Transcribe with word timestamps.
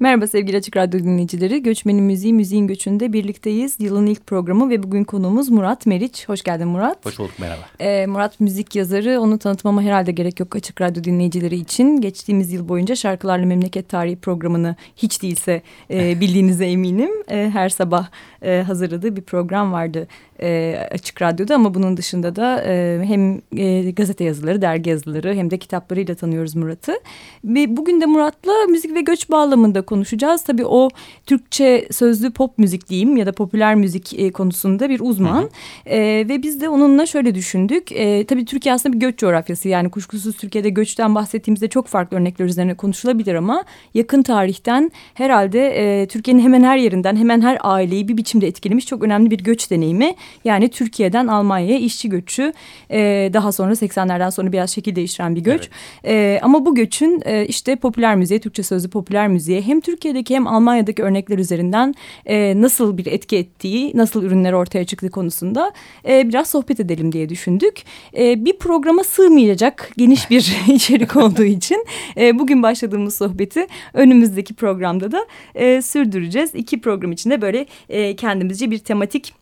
Merhaba 0.00 0.26
sevgili 0.26 0.56
Açık 0.56 0.76
Radyo 0.76 1.00
dinleyicileri. 1.00 1.62
Göçmenin 1.62 2.04
Müziği, 2.04 2.34
Müziğin 2.34 2.66
Göçü'nde 2.66 3.12
birlikteyiz. 3.12 3.76
Yılın 3.78 4.06
ilk 4.06 4.26
programı 4.26 4.70
ve 4.70 4.82
bugün 4.82 5.04
konuğumuz 5.04 5.48
Murat 5.48 5.86
Meriç. 5.86 6.28
Hoş 6.28 6.42
geldin 6.42 6.68
Murat. 6.68 7.06
Hoş 7.06 7.18
bulduk, 7.18 7.38
merhaba. 7.38 7.60
Ee, 7.80 8.06
Murat 8.06 8.40
müzik 8.40 8.76
yazarı. 8.76 9.20
Onu 9.20 9.38
tanıtmama 9.38 9.82
herhalde 9.82 10.12
gerek 10.12 10.40
yok 10.40 10.56
Açık 10.56 10.80
Radyo 10.80 11.04
dinleyicileri 11.04 11.56
için. 11.56 12.00
Geçtiğimiz 12.00 12.52
yıl 12.52 12.68
boyunca 12.68 12.96
Şarkılarla 12.96 13.46
Memleket 13.46 13.88
Tarihi 13.88 14.16
programını 14.16 14.76
hiç 14.96 15.22
değilse 15.22 15.62
e, 15.90 16.20
bildiğinize 16.20 16.66
eminim. 16.66 17.10
E, 17.30 17.50
her 17.52 17.68
sabah 17.68 18.08
e, 18.42 18.62
hazırladığı 18.62 19.16
bir 19.16 19.22
program 19.22 19.72
vardı 19.72 20.08
e, 20.42 20.78
Açık 20.90 21.22
Radyo'da 21.22 21.54
ama 21.54 21.74
bunun 21.74 21.96
dışında 21.96 22.36
da 22.36 22.62
e, 22.64 23.00
hem 23.04 23.40
e, 23.56 23.90
gazete 23.90 24.24
yazıları, 24.24 24.62
dergi 24.62 24.90
yazıları 24.90 25.34
hem 25.34 25.50
de 25.50 25.58
kitaplarıyla 25.58 26.14
tanıyoruz 26.14 26.56
Murat'ı. 26.56 27.00
Ve 27.44 27.76
bugün 27.76 28.00
de 28.00 28.06
Murat'la 28.06 28.52
müzik 28.68 28.94
ve 28.94 29.00
göç 29.00 29.30
bağlamında 29.30 29.82
konuşacağız. 29.88 30.42
Tabii 30.42 30.66
o 30.66 30.88
Türkçe 31.26 31.88
sözlü 31.90 32.30
pop 32.30 32.58
müzik 32.58 32.88
diyeyim 32.88 33.16
ya 33.16 33.26
da 33.26 33.32
popüler 33.32 33.74
müzik 33.74 34.18
e, 34.18 34.32
konusunda 34.32 34.88
bir 34.88 35.00
uzman. 35.00 35.42
Hı 35.42 35.44
hı. 35.44 35.48
E, 35.86 36.28
ve 36.28 36.42
biz 36.42 36.60
de 36.60 36.68
onunla 36.68 37.06
şöyle 37.06 37.34
düşündük. 37.34 37.92
E, 37.92 38.24
tabii 38.26 38.44
Türkiye 38.44 38.74
aslında 38.74 38.94
bir 38.94 39.00
göç 39.00 39.18
coğrafyası 39.18 39.68
yani 39.68 39.90
kuşkusuz 39.90 40.36
Türkiye'de 40.36 40.70
göçten 40.70 41.14
bahsettiğimizde 41.14 41.68
çok 41.68 41.86
farklı 41.86 42.16
örnekler 42.16 42.46
üzerine 42.46 42.74
konuşulabilir 42.74 43.34
ama 43.34 43.64
yakın 43.94 44.22
tarihten 44.22 44.90
herhalde 45.14 45.60
e, 45.68 46.06
Türkiye'nin 46.06 46.42
hemen 46.42 46.62
her 46.62 46.76
yerinden 46.76 47.16
hemen 47.16 47.40
her 47.40 47.58
aileyi 47.60 48.08
bir 48.08 48.16
biçimde 48.16 48.46
etkilemiş 48.46 48.86
çok 48.86 49.02
önemli 49.02 49.30
bir 49.30 49.38
göç 49.38 49.70
deneyimi. 49.70 50.14
Yani 50.44 50.68
Türkiye'den 50.68 51.26
Almanya'ya 51.26 51.78
işçi 51.78 52.08
göçü 52.08 52.52
e, 52.90 53.30
daha 53.32 53.52
sonra 53.52 53.72
80'lerden 53.72 54.30
sonra 54.30 54.52
biraz 54.52 54.70
şekil 54.70 54.96
değiştiren 54.96 55.36
bir 55.36 55.40
göç. 55.40 55.70
Evet. 56.04 56.14
E, 56.14 56.40
ama 56.42 56.66
bu 56.66 56.74
göçün 56.74 57.22
e, 57.24 57.46
işte 57.46 57.76
popüler 57.76 58.16
müziğe, 58.16 58.40
Türkçe 58.40 58.62
sözlü 58.62 58.90
popüler 58.90 59.28
müziğe 59.28 59.62
hem 59.62 59.77
Türkiye'deki 59.80 60.34
hem 60.34 60.46
Almanya'daki 60.46 61.02
örnekler 61.02 61.38
üzerinden 61.38 61.94
e, 62.26 62.60
nasıl 62.60 62.98
bir 62.98 63.06
etki 63.06 63.36
ettiği, 63.36 63.92
nasıl 63.94 64.22
ürünler 64.22 64.52
ortaya 64.52 64.84
çıktığı 64.84 65.10
konusunda 65.10 65.72
e, 66.08 66.28
biraz 66.28 66.50
sohbet 66.50 66.80
edelim 66.80 67.12
diye 67.12 67.28
düşündük. 67.28 67.82
E, 68.16 68.44
bir 68.44 68.58
programa 68.58 69.04
sığmayacak 69.04 69.90
geniş 69.96 70.30
bir 70.30 70.56
içerik 70.74 71.16
olduğu 71.16 71.44
için 71.44 71.84
e, 72.16 72.38
bugün 72.38 72.62
başladığımız 72.62 73.16
sohbeti 73.16 73.66
önümüzdeki 73.94 74.54
programda 74.54 75.12
da 75.12 75.26
e, 75.54 75.82
sürdüreceğiz. 75.82 76.50
İki 76.54 76.80
program 76.80 77.12
içinde 77.12 77.42
böyle 77.42 77.66
e, 77.88 78.16
kendimizce 78.16 78.70
bir 78.70 78.78
tematik 78.78 79.34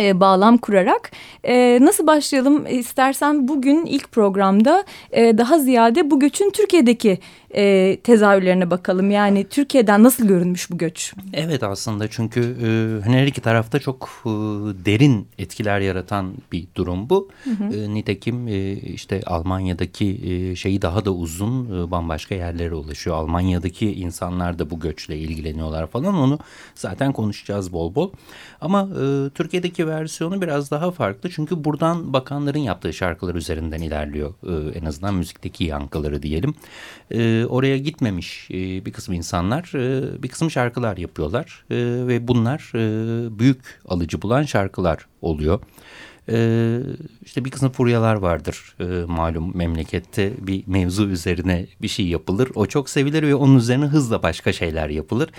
e, 0.00 0.20
bağlam 0.20 0.56
kurarak 0.56 1.10
e, 1.44 1.78
nasıl 1.80 2.06
başlayalım 2.06 2.66
istersen 2.66 3.48
bugün 3.48 3.86
ilk 3.86 4.12
programda 4.12 4.84
e, 5.12 5.38
daha 5.38 5.58
ziyade 5.58 6.10
bu 6.10 6.20
göçün 6.20 6.50
Türkiye'deki 6.50 7.18
e, 7.54 7.96
tezahürlerine 8.04 8.70
bakalım. 8.70 9.10
Yani 9.10 9.46
Türkiye'den 9.48 10.02
nasıl 10.02 10.28
görünmüş 10.28 10.70
bu 10.70 10.78
göç? 10.78 11.14
Evet 11.32 11.62
aslında 11.62 12.08
çünkü 12.08 12.40
e, 12.40 12.68
hani 13.04 13.16
her 13.16 13.26
iki 13.26 13.40
tarafta 13.40 13.78
çok 13.78 14.08
e, 14.24 14.28
derin 14.84 15.28
etkiler 15.38 15.80
yaratan 15.80 16.32
bir 16.52 16.66
durum 16.74 17.10
bu. 17.10 17.28
Hı 17.44 17.50
hı. 17.50 17.64
E, 17.64 17.94
nitekim 17.94 18.48
e, 18.48 18.72
işte 18.72 19.20
Almanya'daki 19.26 20.20
e, 20.24 20.56
şeyi 20.56 20.82
daha 20.82 21.04
da 21.04 21.10
uzun 21.10 21.64
e, 21.64 21.90
bambaşka 21.90 22.34
yerlere 22.34 22.74
ulaşıyor. 22.74 23.16
Almanya'daki 23.16 23.92
insanlar 23.92 24.58
da 24.58 24.70
bu 24.70 24.80
göçle 24.80 25.18
ilgileniyorlar 25.18 25.86
falan 25.86 26.14
onu 26.14 26.38
zaten 26.74 27.12
konuşacağız 27.12 27.72
bol 27.72 27.94
bol. 27.94 28.10
Ama 28.60 28.82
e, 28.82 29.30
Türkiye'deki 29.30 29.86
versiyonu 29.86 30.42
biraz 30.42 30.70
daha 30.70 30.90
farklı 30.90 31.30
çünkü 31.30 31.64
buradan 31.64 32.12
bakanların 32.12 32.58
yaptığı 32.58 32.92
şarkılar 32.92 33.34
üzerinden 33.34 33.82
ilerliyor. 33.82 34.34
E, 34.46 34.78
en 34.78 34.84
azından 34.84 35.14
müzikteki 35.14 35.64
yankıları 35.64 36.22
diyelim. 36.22 36.54
E, 37.10 37.37
oraya 37.46 37.78
gitmemiş 37.78 38.50
e, 38.50 38.84
bir 38.84 38.92
kısım 38.92 39.14
insanlar 39.14 39.70
e, 39.74 40.22
bir 40.22 40.28
kısım 40.28 40.50
şarkılar 40.50 40.96
yapıyorlar 40.96 41.64
e, 41.70 41.76
ve 42.06 42.28
bunlar 42.28 42.72
e, 42.74 43.38
büyük 43.38 43.80
alıcı 43.88 44.22
bulan 44.22 44.42
şarkılar 44.42 45.06
oluyor. 45.22 45.60
Ee, 46.30 46.80
işte 47.24 47.44
bir 47.44 47.50
kısım 47.50 47.70
furyalar 47.70 48.14
vardır 48.14 48.74
ee, 48.80 48.84
malum 49.06 49.56
memlekette 49.56 50.32
bir 50.38 50.64
mevzu 50.66 51.08
üzerine 51.08 51.66
bir 51.82 51.88
şey 51.88 52.06
yapılır. 52.06 52.50
O 52.54 52.66
çok 52.66 52.90
sevilir 52.90 53.22
ve 53.22 53.34
onun 53.34 53.56
üzerine 53.56 53.84
hızla 53.84 54.22
başka 54.22 54.52
şeyler 54.52 54.88
yapılır. 54.88 55.30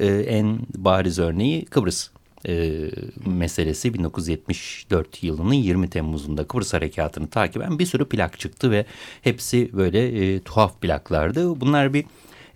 Ee, 0.00 0.06
en 0.06 0.58
bariz 0.76 1.18
örneği 1.18 1.64
Kıbrıs 1.64 2.10
e, 2.46 2.90
meselesi 3.26 3.94
1974 3.94 5.22
yılının 5.22 5.52
20 5.52 5.90
Temmuz'unda 5.90 6.46
Kıbrıs 6.46 6.74
Harekatı'nı 6.74 7.28
takiben 7.28 7.78
bir 7.78 7.86
sürü 7.86 8.04
plak 8.04 8.38
çıktı 8.38 8.70
ve 8.70 8.86
hepsi 9.22 9.70
böyle 9.72 10.34
e, 10.34 10.40
tuhaf 10.40 10.80
plaklardı. 10.80 11.60
Bunlar 11.60 11.94
bir 11.94 12.04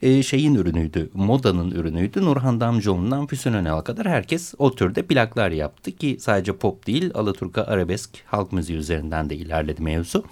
e, 0.03 0.23
şeyin 0.23 0.55
ürünüydü, 0.55 1.11
modanın 1.15 1.71
ürünüydü. 1.71 2.25
Nurhan 2.25 2.61
Damcıoğlu'ndan 2.61 3.27
Füsun 3.27 3.53
Önal'a 3.53 3.85
kadar 3.85 4.09
herkes 4.09 4.55
o 4.59 4.75
türde 4.75 5.03
plaklar 5.03 5.51
yaptı 5.51 5.93
ki 5.93 6.17
sadece 6.21 6.53
pop 6.53 6.87
değil 6.87 7.11
Alaturka 7.15 7.63
arabesk 7.63 8.11
halk 8.27 8.53
müziği 8.53 8.79
üzerinden 8.79 9.31
de 9.31 9.37
ilerledi 9.37 9.83
mevzu. 9.83 10.25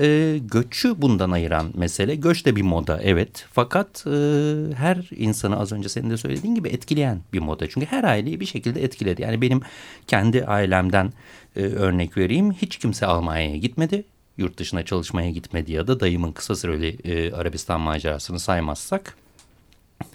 E, 0.00 0.38
göçü 0.38 1.02
bundan 1.02 1.30
ayıran 1.30 1.66
mesele, 1.74 2.14
göç 2.14 2.46
de 2.46 2.56
bir 2.56 2.62
moda 2.62 3.00
evet 3.02 3.46
fakat 3.52 4.06
e, 4.06 4.10
her 4.74 5.10
insanı 5.16 5.58
az 5.58 5.72
önce 5.72 5.88
senin 5.88 6.10
de 6.10 6.16
söylediğin 6.16 6.54
gibi 6.54 6.68
etkileyen 6.68 7.20
bir 7.32 7.40
moda. 7.40 7.68
Çünkü 7.68 7.86
her 7.86 8.04
aileyi 8.04 8.40
bir 8.40 8.46
şekilde 8.46 8.84
etkiledi. 8.84 9.22
Yani 9.22 9.40
benim 9.40 9.60
kendi 10.06 10.44
ailemden 10.44 11.12
e, 11.56 11.60
örnek 11.60 12.16
vereyim 12.16 12.52
hiç 12.52 12.76
kimse 12.76 13.06
Almanya'ya 13.06 13.56
gitmedi 13.56 14.04
yurt 14.38 14.58
dışına 14.58 14.84
çalışmaya 14.84 15.30
gitmedi 15.30 15.72
ya 15.72 15.86
da 15.86 16.00
dayımın 16.00 16.32
kısa 16.32 16.56
süreli 16.56 16.98
e, 17.04 17.32
Arabistan 17.32 17.80
macerasını 17.80 18.40
saymazsak. 18.40 19.16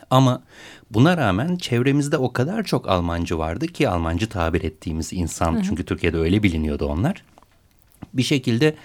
Ama 0.10 0.44
buna 0.92 1.18
rağmen 1.18 1.56
çevremizde 1.56 2.18
o 2.18 2.34
kadar 2.34 2.64
çok 2.64 2.90
Almancı 2.90 3.38
vardı 3.38 3.68
ki 3.68 3.90
Almancı 3.90 4.30
tabir 4.30 4.64
ettiğimiz 4.64 5.14
insan. 5.14 5.54
Hı 5.54 5.60
hı. 5.60 5.64
Çünkü 5.64 5.86
Türkiye'de 5.86 6.18
öyle 6.18 6.44
biliniyordu 6.44 6.86
onlar. 6.86 7.24
Bir 8.14 8.24
şekilde 8.24 8.76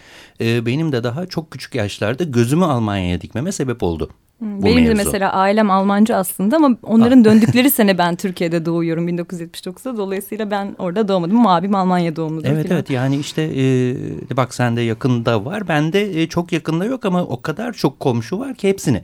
e, 0.41 0.67
benim 0.67 0.93
de 0.93 1.05
daha 1.05 1.27
çok 1.27 1.51
küçük 1.51 1.75
yaşlarda 1.75 2.25
gözümü 2.25 2.65
Almanya'ya 2.65 3.21
dikmeme 3.21 3.53
sebep 3.53 3.83
oldu. 3.83 4.11
Benim 4.41 4.75
mevzu. 4.75 4.91
de 4.91 4.95
mesela 5.05 5.33
ailem 5.33 5.71
Almancı 5.71 6.17
aslında 6.17 6.57
ama 6.57 6.77
onların 6.83 7.25
döndükleri 7.25 7.71
sene 7.71 7.99
ben 7.99 8.17
Türkiye'de 8.17 8.65
doğuyorum 8.67 9.09
1979'da. 9.09 9.97
Dolayısıyla 9.97 10.51
ben 10.51 10.75
orada 10.79 11.09
doğmadım 11.09 11.39
ama 11.39 11.57
abim 11.57 11.75
Almanya 11.75 12.17
doğumludur. 12.17 12.49
Evet 12.49 12.69
falan. 12.69 12.77
evet 12.77 12.91
yani 12.91 13.17
işte 13.17 13.43
e, 13.43 14.37
bak 14.37 14.55
sende 14.55 14.81
yakında 14.81 15.45
var. 15.45 15.69
Bende 15.69 16.23
e, 16.23 16.29
çok 16.29 16.53
yakında 16.53 16.85
yok 16.85 17.05
ama 17.05 17.23
o 17.23 17.43
kadar 17.43 17.73
çok 17.73 18.01
komşu 18.01 18.39
var 18.39 18.55
ki 18.55 18.69
hepsini 18.69 19.03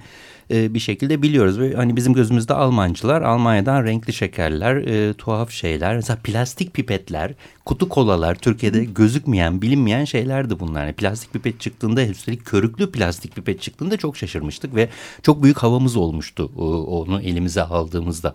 e, 0.50 0.75
bir 0.75 0.78
şekilde 0.78 1.22
biliyoruz. 1.22 1.60
Ve 1.60 1.75
hani 1.75 1.97
bizim 1.97 2.12
gözümüzde 2.12 2.54
Almancılar, 2.54 3.22
Almanya'dan 3.22 3.84
renkli 3.84 4.12
şekerler, 4.12 4.76
e, 4.76 5.14
tuhaf 5.14 5.50
şeyler, 5.50 5.97
mesela 5.97 6.19
plastik 6.25 6.75
pipetler, 6.75 7.34
kutu 7.64 7.88
kolalar 7.88 8.34
Türkiye'de 8.34 8.84
gözükmeyen, 8.84 9.62
bilinmeyen 9.62 10.04
şeylerdi 10.04 10.60
bunlar. 10.60 10.86
Yani 10.86 10.92
plastik 10.92 11.32
pipet 11.32 11.60
çıktığında, 11.60 12.06
üstelik 12.06 12.44
körüklü 12.44 12.92
plastik 12.92 13.34
pipet 13.34 13.60
çıktığında 13.60 13.97
çok 13.97 14.16
şaşırmıştık 14.16 14.75
ve 14.75 14.88
çok 15.22 15.42
büyük 15.42 15.58
havamız 15.58 15.97
olmuştu 15.97 16.50
onu 16.86 17.22
elimize 17.22 17.62
aldığımızda. 17.62 18.34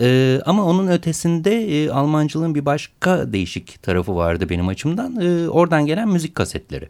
E, 0.00 0.40
ama 0.46 0.64
onun 0.64 0.88
ötesinde 0.88 1.84
e, 1.84 1.90
Almancılığın 1.90 2.54
bir 2.54 2.66
başka 2.66 3.32
değişik 3.32 3.82
tarafı 3.82 4.16
vardı 4.16 4.48
benim 4.50 4.68
açımdan. 4.68 5.16
E, 5.20 5.48
oradan 5.48 5.86
gelen 5.86 6.08
müzik 6.08 6.34
kasetleri. 6.34 6.88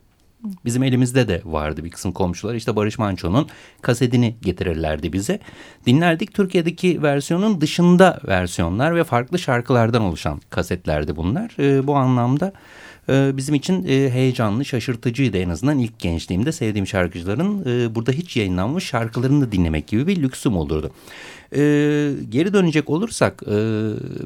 Bizim 0.64 0.82
elimizde 0.82 1.28
de 1.28 1.42
vardı 1.44 1.84
bir 1.84 1.90
kısım 1.90 2.12
komşular. 2.12 2.54
İşte 2.54 2.76
Barış 2.76 2.98
Manço'nun 2.98 3.48
kasetini 3.82 4.36
getirirlerdi 4.42 5.12
bize. 5.12 5.40
Dinlerdik. 5.86 6.34
Türkiye'deki 6.34 7.02
versiyonun 7.02 7.60
dışında 7.60 8.20
versiyonlar 8.28 8.96
ve 8.96 9.04
farklı 9.04 9.38
şarkılardan 9.38 10.02
oluşan 10.02 10.40
kasetlerdi 10.50 11.16
bunlar. 11.16 11.56
E, 11.58 11.86
bu 11.86 11.96
anlamda 11.96 12.52
e, 13.08 13.36
bizim 13.36 13.54
için 13.54 13.86
e, 13.88 14.10
heyecanlı, 14.10 14.64
şaşırtıcıydı 14.64 15.38
en 15.38 15.48
azından 15.48 15.78
ilk 15.78 15.98
gençliğimde 15.98 16.52
sevdiğim 16.52 16.86
şarkıcıların 16.86 17.62
e, 17.66 17.94
burada 17.94 18.12
hiç 18.12 18.36
yayınlanmış 18.36 18.84
şarkılarını 18.84 19.52
dinlemek 19.52 19.86
gibi 19.86 20.06
bir 20.06 20.22
lüksüm 20.22 20.56
olurdu. 20.56 20.90
E, 21.52 21.60
geri 22.28 22.52
dönecek 22.52 22.90
olursak 22.90 23.42
e, 23.46 23.56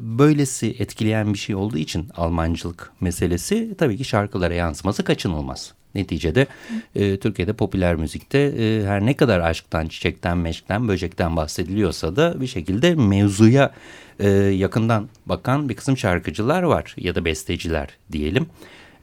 böylesi 0.01 0.75
etkileyen 0.79 1.33
bir 1.33 1.37
şey 1.37 1.55
olduğu 1.55 1.77
için 1.77 2.07
Almancılık 2.15 2.91
meselesi 3.01 3.75
tabii 3.77 3.97
ki 3.97 4.03
şarkılara 4.03 4.53
yansıması 4.53 5.03
kaçınılmaz. 5.03 5.73
Neticede 5.95 6.47
e, 6.95 7.19
Türkiye'de 7.19 7.53
popüler 7.53 7.95
müzikte 7.95 8.39
e, 8.39 8.85
her 8.85 9.05
ne 9.05 9.13
kadar 9.13 9.39
aşktan, 9.39 9.87
çiçekten, 9.87 10.37
meşkten, 10.37 10.87
böcekten 10.87 11.35
bahsediliyorsa 11.35 12.15
da 12.15 12.41
bir 12.41 12.47
şekilde 12.47 12.95
mevzuya 12.95 13.71
e, 14.19 14.29
yakından 14.29 15.09
bakan 15.25 15.69
bir 15.69 15.75
kısım 15.75 15.97
şarkıcılar 15.97 16.63
var 16.63 16.95
ya 16.97 17.15
da 17.15 17.25
besteciler 17.25 17.89
diyelim. 18.11 18.45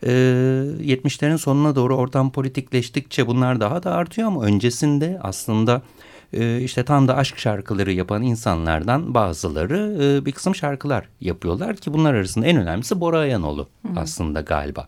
E, 0.02 0.11
70'lerin 0.11 1.38
sonuna 1.38 1.76
doğru 1.76 1.96
ortam 1.96 2.32
politikleştikçe 2.32 3.26
bunlar 3.26 3.61
daha 3.61 3.82
da 3.82 3.93
artıyor 3.93 4.28
ama 4.28 4.44
öncesinde 4.44 5.19
aslında 5.23 5.82
e, 6.32 6.60
işte 6.60 6.84
tam 6.84 7.08
da 7.08 7.16
aşk 7.16 7.38
şarkıları 7.38 7.92
yapan 7.92 8.22
insanlardan 8.22 9.14
bazıları 9.14 9.96
e, 10.02 10.26
bir 10.26 10.32
kısım 10.32 10.54
şarkılar 10.54 11.08
yapıyorlar 11.20 11.76
ki 11.76 11.92
bunlar 11.92 12.14
arasında 12.14 12.46
en 12.46 12.56
önemlisi 12.56 13.00
Bora 13.00 13.18
Ayanoğlu 13.18 13.68
aslında 13.96 14.40
galiba. 14.40 14.86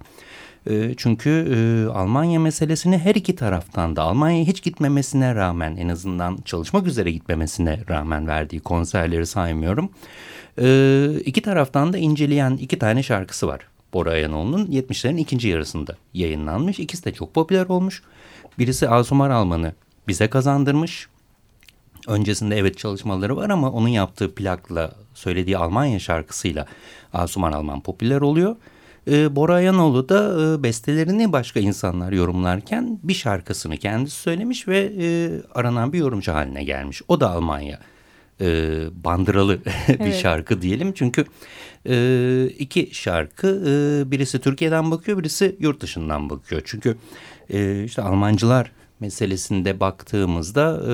E, 0.70 0.94
çünkü 0.96 1.30
e, 1.30 1.90
Almanya 1.92 2.40
meselesini 2.40 2.98
her 2.98 3.14
iki 3.14 3.36
taraftan 3.36 3.96
da 3.96 4.02
Almanya'ya 4.02 4.44
hiç 4.44 4.62
gitmemesine 4.62 5.34
rağmen 5.34 5.76
en 5.76 5.88
azından 5.88 6.38
çalışmak 6.44 6.86
üzere 6.86 7.10
gitmemesine 7.10 7.80
rağmen 7.88 8.26
verdiği 8.26 8.60
konserleri 8.60 9.26
saymıyorum. 9.26 9.90
E, 10.58 11.08
iki 11.24 11.42
taraftan 11.42 11.92
da 11.92 11.98
inceleyen 11.98 12.56
iki 12.56 12.78
tane 12.78 13.02
şarkısı 13.02 13.48
var. 13.48 13.60
Bora 13.92 14.10
Ayanoğlu'nun 14.10 14.66
70'lerin 14.66 15.16
ikinci 15.16 15.48
yarısında 15.48 15.96
yayınlanmış. 16.14 16.78
İkisi 16.78 17.04
de 17.04 17.12
çok 17.12 17.34
popüler 17.34 17.66
olmuş. 17.66 18.02
Birisi 18.58 18.88
Asumar 18.88 19.30
Alman'ı 19.30 19.72
bize 20.08 20.30
kazandırmış. 20.30 21.08
Öncesinde 22.08 22.56
evet 22.56 22.78
çalışmaları 22.78 23.36
var 23.36 23.50
ama 23.50 23.70
onun 23.70 23.88
yaptığı 23.88 24.34
plakla 24.34 24.92
söylediği 25.14 25.58
Almanya 25.58 25.98
şarkısıyla 25.98 26.66
Asuman 27.12 27.52
Alman 27.52 27.80
popüler 27.80 28.20
oluyor. 28.20 28.56
E, 29.10 29.36
Bora 29.36 29.54
Ayanoğlu 29.54 30.08
da 30.08 30.42
e, 30.42 30.62
bestelerini 30.62 31.32
başka 31.32 31.60
insanlar 31.60 32.12
yorumlarken 32.12 32.98
bir 33.02 33.14
şarkısını 33.14 33.76
kendisi 33.76 34.16
söylemiş 34.16 34.68
ve 34.68 34.92
e, 35.00 35.30
aranan 35.54 35.92
bir 35.92 35.98
yorumcu 35.98 36.32
haline 36.32 36.64
gelmiş. 36.64 37.02
O 37.08 37.20
da 37.20 37.30
Almanya 37.30 37.78
e, 38.40 38.46
bandıralı 39.04 39.58
bir 39.88 40.00
evet. 40.00 40.20
şarkı 40.22 40.62
diyelim. 40.62 40.92
Çünkü 40.92 41.24
e, 41.88 42.46
iki 42.58 42.88
şarkı 42.92 43.48
e, 43.66 44.10
birisi 44.10 44.40
Türkiye'den 44.40 44.90
bakıyor 44.90 45.18
birisi 45.18 45.56
yurt 45.60 45.80
dışından 45.80 46.30
bakıyor. 46.30 46.62
Çünkü 46.64 46.96
e, 47.50 47.84
işte 47.84 48.02
Almancılar 48.02 48.72
meselesinde 49.02 49.80
baktığımızda 49.80 50.82
e, 50.88 50.92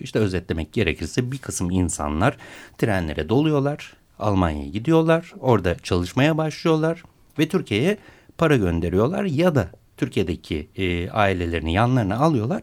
işte 0.00 0.18
özetlemek 0.18 0.72
gerekirse 0.72 1.32
bir 1.32 1.38
kısım 1.38 1.70
insanlar 1.70 2.36
trenlere 2.78 3.28
doluyorlar. 3.28 3.92
Almanya'ya 4.18 4.68
gidiyorlar. 4.68 5.32
Orada 5.40 5.78
çalışmaya 5.78 6.36
başlıyorlar 6.36 7.02
ve 7.38 7.48
Türkiye'ye 7.48 7.98
para 8.38 8.56
gönderiyorlar 8.56 9.24
ya 9.24 9.54
da 9.54 9.70
Türkiye'deki 9.96 10.68
e, 10.76 11.10
ailelerini 11.10 11.72
yanlarına 11.72 12.16
alıyorlar. 12.16 12.62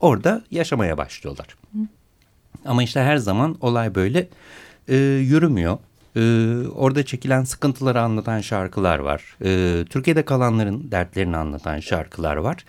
Orada 0.00 0.42
yaşamaya 0.50 0.98
başlıyorlar. 0.98 1.46
Hı. 1.72 1.78
Ama 2.64 2.82
işte 2.82 3.00
her 3.00 3.16
zaman 3.16 3.56
olay 3.60 3.94
böyle 3.94 4.28
e, 4.88 4.96
yürümüyor. 4.96 5.78
E, 6.16 6.20
orada 6.74 7.04
çekilen 7.04 7.44
sıkıntıları 7.44 8.00
anlatan 8.00 8.40
şarkılar 8.40 8.98
var. 8.98 9.36
E, 9.44 9.84
Türkiye'de 9.90 10.24
kalanların 10.24 10.90
dertlerini 10.90 11.36
anlatan 11.36 11.80
şarkılar 11.80 12.36
var. 12.36 12.64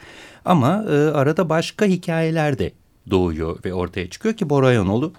Ama 0.46 0.86
e, 0.90 0.96
arada 0.96 1.50
başka 1.50 1.86
hikayeler 1.86 2.60
de 2.60 2.72
doğuyor 3.10 3.60
ve 3.66 3.74
ortaya 3.74 4.10
çıkıyor 4.10 4.36
ki 4.36 4.50
Bora 4.50 4.74
Yanoğlu 4.74 5.14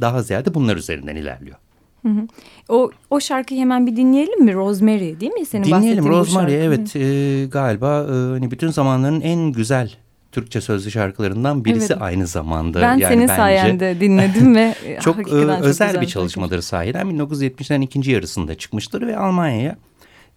daha 0.00 0.22
ziyade 0.22 0.54
bunlar 0.54 0.76
üzerinden 0.76 1.16
ilerliyor. 1.16 1.56
Hı 2.02 2.08
hı. 2.08 2.26
O 2.68 2.90
o 3.10 3.20
şarkıyı 3.20 3.60
hemen 3.60 3.86
bir 3.86 3.96
dinleyelim 3.96 4.44
mi? 4.44 4.54
Rosemary 4.54 5.20
değil 5.20 5.32
mi? 5.32 5.46
Senin 5.46 5.64
dinleyelim 5.64 6.08
Rosemary 6.08 6.64
evet 6.64 6.96
e, 6.96 7.46
galiba 7.46 8.06
e, 8.08 8.12
hani 8.12 8.50
bütün 8.50 8.68
zamanların 8.68 9.20
en 9.20 9.52
güzel 9.52 9.96
Türkçe 10.32 10.60
sözlü 10.60 10.90
şarkılarından 10.90 11.64
birisi 11.64 11.92
evet. 11.92 12.02
aynı 12.02 12.26
zamanda. 12.26 12.80
Ben 12.80 12.96
yani 12.96 13.02
senin 13.02 13.28
bence 13.28 13.36
sayende 13.36 14.00
dinledim 14.00 14.54
ve 14.54 14.74
çok, 15.00 15.18
e, 15.18 15.30
çok 15.30 15.60
özel 15.62 16.00
bir 16.00 16.06
çalışmadır 16.06 16.60
sahiden. 16.60 17.06
1970'lerin 17.06 17.84
ikinci 17.84 18.10
yarısında 18.10 18.54
çıkmıştır 18.54 19.06
ve 19.06 19.16
Almanya'ya 19.16 19.76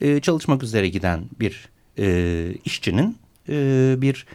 e, 0.02 0.20
çalışmak 0.20 0.64
üzere 0.64 0.90
giden 0.90 1.20
bir 1.40 1.70
e, 2.00 2.48
işçinin 2.66 3.18
e, 3.50 3.96
bir 3.98 4.26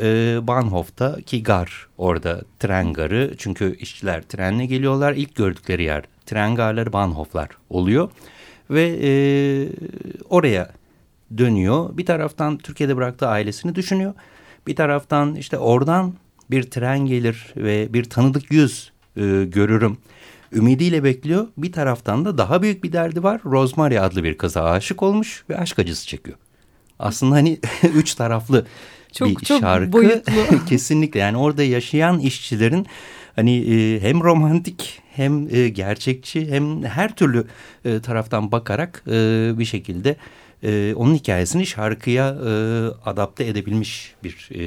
e, 0.00 0.38
Bahnhof'ta 0.46 1.20
ki 1.20 1.42
gar 1.42 1.88
orada 1.98 2.42
tren 2.58 2.92
garı. 2.92 3.34
Çünkü 3.38 3.76
işçiler 3.76 4.22
trenle 4.22 4.66
geliyorlar. 4.66 5.12
İlk 5.12 5.34
gördükleri 5.34 5.82
yer 5.82 6.04
tren 6.26 6.54
garları 6.54 6.92
Bahnhof'lar 6.92 7.48
oluyor. 7.70 8.10
Ve 8.70 8.98
e, 9.02 9.10
oraya 10.30 10.70
dönüyor. 11.38 11.96
Bir 11.96 12.06
taraftan 12.06 12.58
Türkiye'de 12.58 12.96
bıraktığı 12.96 13.28
ailesini 13.28 13.74
düşünüyor. 13.74 14.14
Bir 14.68 14.76
taraftan 14.76 15.34
işte 15.34 15.58
oradan 15.58 16.14
bir 16.50 16.62
tren 16.62 16.98
gelir 16.98 17.54
ve 17.56 17.92
bir 17.92 18.04
tanıdık 18.04 18.52
yüz 18.52 18.92
e, 19.16 19.20
görürüm. 19.44 19.98
Ümidiyle 20.52 21.04
bekliyor. 21.04 21.46
Bir 21.56 21.72
taraftan 21.72 22.24
da 22.24 22.38
daha 22.38 22.62
büyük 22.62 22.84
bir 22.84 22.92
derdi 22.92 23.22
var. 23.22 23.40
Rosemary 23.44 23.98
adlı 23.98 24.24
bir 24.24 24.38
kıza 24.38 24.64
aşık 24.64 25.02
olmuş 25.02 25.44
ve 25.50 25.58
aşk 25.58 25.78
acısı 25.78 26.06
çekiyor. 26.06 26.36
Aslında 26.98 27.34
hani 27.34 27.58
üç 27.94 28.14
taraflı 28.14 28.66
çok, 29.12 29.28
bir 29.28 29.34
çok 29.34 29.60
şarkı. 29.60 29.92
Boyutlu. 29.92 30.32
Kesinlikle 30.68 31.20
yani 31.20 31.36
orada 31.36 31.62
yaşayan 31.62 32.18
işçilerin 32.18 32.86
hani 33.36 33.56
e, 33.58 34.00
hem 34.02 34.20
romantik 34.20 35.02
hem 35.14 35.54
e, 35.54 35.68
gerçekçi 35.68 36.50
hem 36.50 36.82
her 36.82 37.16
türlü 37.16 37.44
e, 37.84 38.00
taraftan 38.00 38.52
bakarak 38.52 39.02
e, 39.06 39.12
bir 39.58 39.64
şekilde 39.64 40.16
e, 40.62 40.94
onun 40.94 41.14
hikayesini 41.14 41.66
şarkıya 41.66 42.28
e, 42.28 42.50
adapte 43.04 43.46
edebilmiş 43.46 44.14
bir 44.24 44.48
e, 44.54 44.64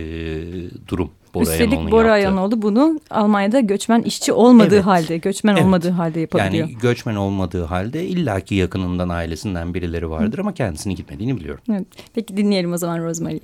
durum. 0.88 1.11
Bora 1.33 1.43
Üstelik 1.43 1.91
Bora 1.91 2.11
Ayanoğlu 2.11 2.61
bunu 2.61 2.99
Almanya'da 3.09 3.59
göçmen 3.59 4.01
işçi 4.01 4.33
olmadığı 4.33 4.75
evet. 4.75 4.85
halde, 4.85 5.17
göçmen 5.17 5.53
evet. 5.53 5.63
olmadığı 5.63 5.89
halde 5.89 6.19
yapabiliyor. 6.19 6.67
Yani 6.67 6.79
göçmen 6.81 7.15
olmadığı 7.15 7.63
halde 7.63 8.05
illaki 8.05 8.55
yakınından 8.55 9.09
ailesinden 9.09 9.73
birileri 9.73 10.09
vardır 10.09 10.38
Hı. 10.38 10.41
ama 10.41 10.53
kendisini 10.53 10.95
gitmediğini 10.95 11.35
biliyorum. 11.35 11.63
Evet. 11.71 11.85
Peki 12.13 12.38
dinleyelim 12.38 12.73
o 12.73 12.77
zaman 12.77 13.03
Rosemary. 13.03 13.39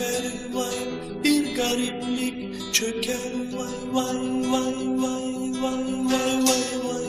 çöker 0.00 0.54
vay 0.54 0.76
bir 1.24 1.56
gariplik 1.56 2.74
çöker. 2.74 3.32
Vay 3.52 3.74
vay 3.92 4.16
vay 4.52 4.74
vay 5.02 5.62
vay 5.62 5.84
vay 6.10 6.36
vay 6.46 6.68
vay. 6.84 7.06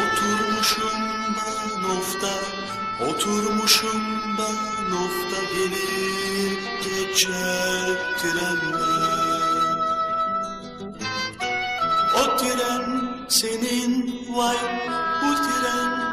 Oturmuşum 0.00 1.00
ben 1.36 1.90
ofta 1.96 2.34
oturmuşum 3.08 4.02
ben 4.38 4.92
ofta. 4.92 5.44
Gelir 5.54 6.58
geçer 6.84 8.16
trenler 8.18 9.74
O 12.14 12.36
tren 12.36 12.84
senin 13.28 14.26
vay 14.36 14.56
bu 15.22 15.34
tren 15.34 16.03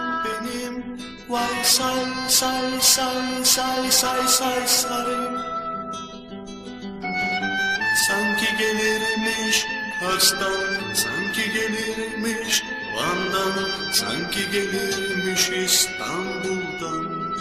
Kars'tan 10.00 10.94
sanki 10.94 11.54
gelirmiş 11.54 12.64
Van'dan 12.96 13.92
sanki 13.92 14.52
gelirmiş 14.52 15.50
İstanbul'dan. 15.50 17.34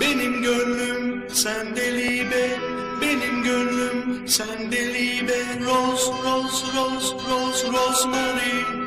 Benim 0.00 0.42
gönlüm 0.42 1.30
sende 1.34 1.98
libe 1.98 2.58
Benim 3.00 3.42
gönlüm 3.42 4.28
sende 4.28 4.94
libe 4.94 5.38
Rose, 5.64 6.12
rose, 6.24 6.66
rose, 6.76 7.14
rose, 7.30 7.66
rosemary 7.66 8.77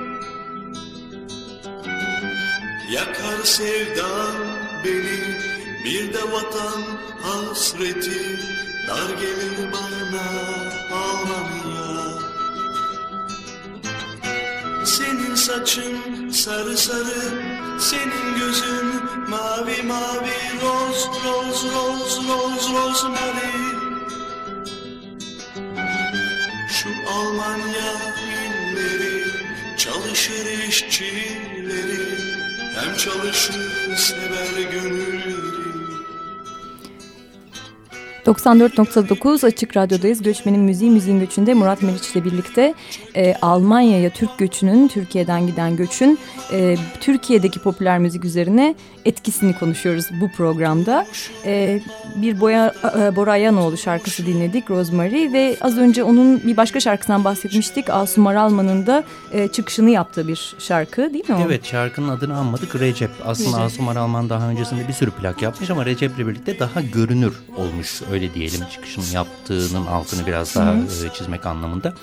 Yakar 2.91 3.43
sevdan 3.43 4.36
beni 4.83 5.19
Bir 5.86 6.13
de 6.13 6.31
vatan 6.31 6.81
hasreti. 7.21 8.39
Dar 8.88 9.10
gelir 9.10 9.71
bana 9.74 10.24
ağlamaya 10.95 12.19
Senin 14.86 15.36
saçın 15.36 16.29
sarı 16.29 16.77
sarı 16.77 17.21
Senin 17.79 18.39
gözün 18.39 18.88
mavi 19.29 19.83
mavi. 19.83 20.38
Roz 20.62 21.07
roz 21.25 21.63
roz 21.63 22.19
roz 22.27 22.74
roz 22.74 23.03
mavi. 23.03 23.51
Şu 26.69 26.89
Almanya 27.13 27.93
günleri 28.19 29.25
Çalışır 29.77 30.67
işçileri 30.67 31.50
Hem 32.81 32.95
çalışır 32.97 33.55
sever 33.95 34.61
gönülleri 34.71 35.30
94.9 38.25 39.46
Açık 39.46 39.78
Radyo'dayız. 39.78 40.22
Göçmenin 40.22 40.62
Müziği, 40.62 40.92
Müziğin 40.92 41.20
Göçü'nde 41.20 41.54
Murat 41.54 41.82
Meriç 41.82 42.10
ile 42.10 42.25
birlikte 42.25 42.74
e, 43.16 43.36
Almanya'ya 43.42 44.10
Türk 44.10 44.38
göçünün, 44.38 44.88
Türkiye'den 44.88 45.48
giden 45.48 45.75
göçün 45.75 46.20
e, 46.51 46.75
Türkiye'deki 47.00 47.60
popüler 47.60 48.00
müzik 48.00 48.25
üzerine 48.25 48.75
etkisini 49.06 49.54
konuşuyoruz 49.54 50.06
bu 50.22 50.32
programda. 50.32 51.08
E, 51.46 51.82
bir 52.16 52.40
Boya, 52.40 52.74
e, 53.00 53.16
Bora 53.16 53.32
Ayanoğlu 53.32 53.78
şarkısı 53.78 54.25
dinledik, 54.25 54.70
Rosemary 54.70 55.34
ve 55.34 55.58
az 55.62 55.78
önce 55.78 56.04
onun 56.04 56.44
bir 56.44 56.58
başka 56.58 56.80
şarkısından 56.80 57.24
bahsetmiştik. 57.24 57.90
Asum 57.90 58.28
Aralman'ın 58.28 58.88
da 58.88 59.04
e, 59.34 59.48
çıkışını 59.48 59.90
yaptığı 59.90 60.28
bir 60.28 60.56
şarkı 60.60 61.13
değil 61.13 61.30
mi 61.30 61.36
o? 61.36 61.42
Evet 61.46 61.66
şarkının 61.66 62.10
adını 62.10 62.38
anmadık 62.38 62.75
Recep. 62.75 63.12
Aslında 63.25 63.50
Recep. 63.50 63.66
Asum 63.66 63.88
Aralman 63.88 64.30
daha 64.30 64.50
öncesinde 64.50 64.88
bir 64.88 64.94
sürü 64.94 65.12
plak 65.12 65.42
yapmış 65.42 65.70
ama 65.70 65.86
Recep'le 65.86 66.18
birlikte 66.18 66.60
daha 66.60 66.82
görünür 66.82 67.34
olmuş 67.58 68.01
öyle 68.12 68.21
diyelim 68.34 68.62
çıkışını 68.72 69.06
yaptığının 69.13 69.86
altını 69.86 70.28
biraz 70.28 70.56
daha. 70.56 70.74
E, 70.74 71.13
çizmek 71.13 71.46
anlamında. 71.46 71.94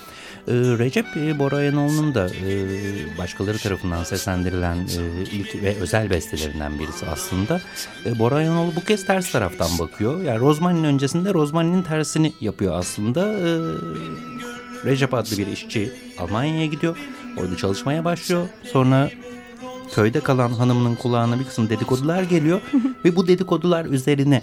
Ee, 0.48 0.52
Recep 0.52 1.06
e, 1.16 1.38
Bora 1.38 1.56
da 2.14 2.28
e, 2.28 3.18
başkaları 3.18 3.58
tarafından 3.58 4.04
seslendirilen 4.04 4.76
e, 4.76 5.22
ilk 5.22 5.62
ve 5.62 5.76
özel 5.76 6.10
bestelerinden 6.10 6.78
birisi 6.78 7.06
aslında. 7.06 7.60
Bora 8.18 8.34
Ayanoğlu 8.34 8.76
bu 8.76 8.84
kez 8.84 9.06
ters 9.06 9.32
taraftan 9.32 9.78
bakıyor. 9.78 10.22
Yani 10.22 10.40
Rozman'ın 10.40 10.84
öncesinde 10.84 11.34
Rozman'ın 11.34 11.82
tersini 11.82 12.32
yapıyor 12.40 12.74
aslında. 12.78 13.34
Recep 14.84 15.14
adlı 15.14 15.38
bir 15.38 15.46
işçi 15.46 15.92
Almanya'ya 16.18 16.66
gidiyor. 16.66 16.98
Orada 17.36 17.56
çalışmaya 17.56 18.04
başlıyor. 18.04 18.48
Sonra 18.72 19.10
köyde 19.94 20.20
kalan 20.20 20.50
hanımının 20.50 20.94
kulağına 20.94 21.40
bir 21.40 21.44
kısım 21.44 21.68
dedikodular 21.68 22.22
geliyor. 22.22 22.60
ve 23.04 23.16
bu 23.16 23.26
dedikodular 23.26 23.84
üzerine 23.84 24.42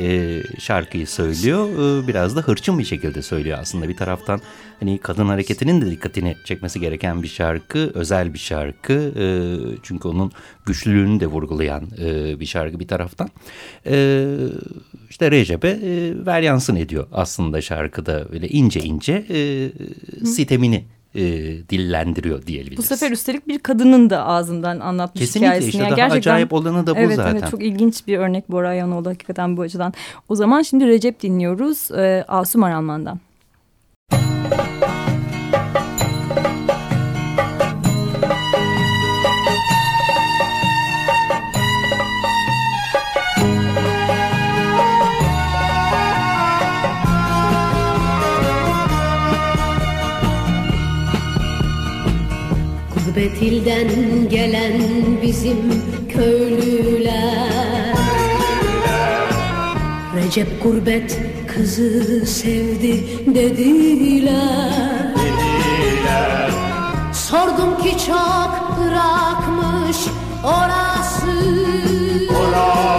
e, 0.00 0.42
şarkıyı 0.58 1.06
söylüyor. 1.06 1.68
E, 1.68 2.08
biraz 2.08 2.36
da 2.36 2.40
hırçın 2.40 2.78
bir 2.78 2.84
şekilde 2.84 3.22
söylüyor 3.22 3.58
aslında 3.60 3.88
bir 3.88 3.96
taraftan. 3.96 4.40
Hani 4.80 4.98
kadın 4.98 5.26
hareketinin 5.26 5.80
de 5.80 5.90
dikkatini 5.90 6.36
çekmesi 6.44 6.80
gereken 6.80 7.22
bir 7.22 7.28
şarkı, 7.28 7.90
özel 7.94 8.34
bir 8.34 8.38
şarkı. 8.38 8.92
E, 8.92 9.24
çünkü 9.82 10.08
onun 10.08 10.32
güçlülüğünü 10.66 11.20
de 11.20 11.26
vurgulayan 11.26 11.88
e, 12.00 12.40
bir 12.40 12.46
şarkı 12.46 12.80
bir 12.80 12.88
taraftan. 12.88 13.30
E, 13.86 14.26
işte 15.10 15.30
Recep'e 15.30 15.68
e, 15.68 16.26
veryansın 16.26 16.76
ediyor 16.76 17.06
aslında 17.12 17.60
şarkıda 17.60 18.32
böyle 18.32 18.48
ince 18.48 18.80
ince 18.80 19.24
e, 19.30 19.70
sitemini 20.26 20.84
e, 21.14 21.22
dillendiriyor 21.68 22.46
diyebiliriz. 22.46 22.78
Bu 22.78 22.82
sefer 22.82 23.10
üstelik 23.10 23.48
bir 23.48 23.58
kadının 23.58 24.10
da 24.10 24.26
ağzından 24.26 24.80
anlatmış 24.80 25.20
Kesinlikle 25.20 25.46
hikayesini. 25.46 25.70
Kesinlikle 25.70 25.92
işte 25.92 26.00
yani 26.00 26.10
daha 26.10 26.18
acayip 26.18 26.52
olanı 26.52 26.86
da 26.86 26.94
bu 26.94 26.98
evet, 26.98 27.16
zaten. 27.16 27.36
Evet 27.36 27.50
çok 27.50 27.62
ilginç 27.62 28.06
bir 28.06 28.18
örnek 28.18 28.50
Bora 28.50 28.68
Ayanoğlu 28.68 29.10
hakikaten 29.10 29.56
bu 29.56 29.62
açıdan. 29.62 29.92
O 30.28 30.34
zaman 30.34 30.62
şimdi 30.62 30.86
Recep 30.86 31.22
dinliyoruz 31.22 31.90
e, 31.90 32.24
Asum 32.28 32.62
Aralman'dan. 32.62 33.20
Gurbet 53.14 53.42
ilden 53.42 53.88
gelen 54.28 54.72
bizim 55.22 55.82
köylüler 56.08 57.96
Recep 60.16 60.62
gurbet 60.62 61.18
kızı 61.54 62.26
sevdi 62.26 63.04
dediler, 63.26 64.34
dediler. 65.16 66.50
Sordum 67.12 67.82
ki 67.82 67.96
çok 68.06 68.78
bırakmış 68.78 69.96
orası 70.44 71.32
Orası 72.30 72.91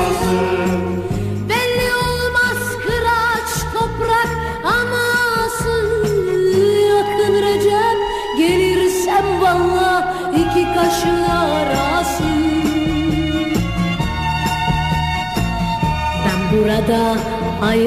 burada 16.63 17.17
ay 17.61 17.81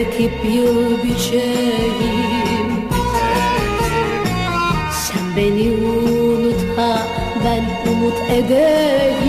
ekip 0.00 0.44
yıl 0.54 1.02
biçeyim. 1.04 2.68
Sen 4.92 5.36
beni 5.36 5.70
unut 5.70 6.60
ha 6.76 7.02
ben 7.44 7.92
umut 7.92 8.30
edeyim 8.30 9.25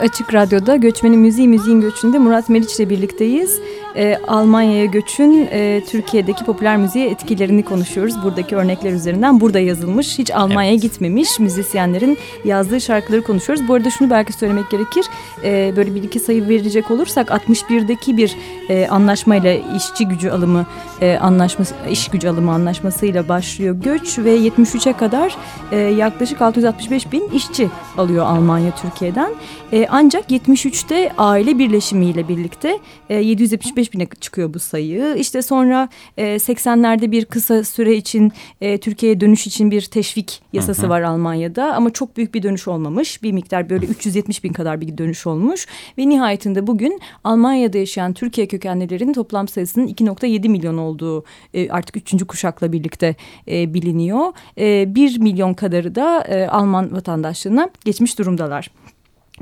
Açık 0.00 0.34
Radyo'da 0.34 0.76
Göçmenin 0.76 1.18
Müziği 1.18 1.48
Müziğin 1.48 1.80
Göçü'nde 1.80 2.18
Murat 2.18 2.48
Meriç 2.48 2.76
ile 2.76 2.90
birlikteyiz 2.90 3.60
e, 3.96 4.18
Almanya'ya 4.28 4.84
göçün 4.84 5.48
e, 5.52 5.82
Türkiye'deki 5.88 6.44
popüler 6.44 6.76
müziğe 6.76 7.10
etkilerini 7.10 7.62
konuşuyoruz. 7.62 8.14
Buradaki 8.24 8.56
örnekler 8.56 8.92
üzerinden 8.92 9.40
burada 9.40 9.58
yazılmış. 9.58 10.18
Hiç 10.18 10.30
Almanya'ya 10.30 10.72
evet. 10.72 10.82
gitmemiş 10.82 11.38
müzisyenlerin 11.38 12.18
yazdığı 12.44 12.80
şarkıları 12.80 13.22
konuşuyoruz. 13.22 13.68
Bu 13.68 13.74
arada 13.74 13.90
şunu 13.90 14.10
belki 14.10 14.32
söylemek 14.32 14.70
gerekir. 14.70 15.06
E, 15.44 15.72
böyle 15.76 15.94
bir 15.94 16.02
iki 16.02 16.20
sayı 16.20 16.48
verecek 16.48 16.90
olursak 16.90 17.28
61'deki 17.28 18.16
bir 18.16 18.36
e, 18.68 18.86
anlaşmayla 18.86 19.54
işçi 19.76 20.08
gücü 20.08 20.30
alımı 20.30 20.66
e, 21.00 21.16
anlaşması, 21.16 21.74
iş 21.90 22.08
gücü 22.08 22.28
alımı 22.28 22.52
anlaşmasıyla 22.52 23.28
başlıyor 23.28 23.76
göç 23.84 24.18
ve 24.18 24.36
73'e 24.36 24.92
kadar 24.92 25.36
e, 25.72 25.76
yaklaşık 25.76 26.42
665 26.42 27.12
bin 27.12 27.28
işçi 27.28 27.68
alıyor 27.98 28.26
Almanya 28.26 28.70
Türkiye'den. 28.82 29.34
E, 29.72 29.86
ancak 29.90 30.30
73'te 30.30 31.12
aile 31.18 31.58
birleşimiyle 31.58 32.28
birlikte 32.28 32.78
e, 33.08 33.14
775 33.14 33.79
bine 33.92 34.06
çıkıyor 34.20 34.54
bu 34.54 34.58
sayı. 34.58 35.14
İşte 35.18 35.42
sonra 35.42 35.88
e, 36.16 36.24
80'lerde 36.24 37.10
bir 37.10 37.24
kısa 37.24 37.64
süre 37.64 37.96
için 37.96 38.32
e, 38.60 38.78
Türkiye'ye 38.78 39.20
dönüş 39.20 39.46
için 39.46 39.70
bir 39.70 39.82
teşvik 39.82 40.42
yasası 40.52 40.82
hı 40.82 40.86
hı. 40.86 40.90
var 40.90 41.02
Almanya'da. 41.02 41.74
Ama 41.74 41.90
çok 41.90 42.16
büyük 42.16 42.34
bir 42.34 42.42
dönüş 42.42 42.68
olmamış. 42.68 43.22
Bir 43.22 43.32
miktar 43.32 43.70
böyle 43.70 43.86
370 43.86 44.44
bin 44.44 44.52
kadar 44.52 44.80
bir 44.80 44.98
dönüş 44.98 45.26
olmuş. 45.26 45.66
Ve 45.98 46.08
nihayetinde 46.08 46.66
bugün 46.66 47.00
Almanya'da 47.24 47.78
yaşayan 47.78 48.12
Türkiye 48.12 48.46
kökenlilerin 48.46 49.12
toplam 49.12 49.48
sayısının 49.48 49.86
2.7 49.86 50.48
milyon 50.48 50.78
olduğu 50.78 51.24
e, 51.54 51.70
artık 51.70 51.96
üçüncü 51.96 52.26
kuşakla 52.26 52.72
birlikte 52.72 53.14
e, 53.48 53.74
biliniyor. 53.74 54.32
E, 54.58 54.94
1 54.94 55.18
milyon 55.18 55.54
kadarı 55.54 55.94
da 55.94 56.20
e, 56.20 56.46
Alman 56.46 56.92
vatandaşlığına 56.92 57.70
geçmiş 57.84 58.18
durumdalar. 58.18 58.70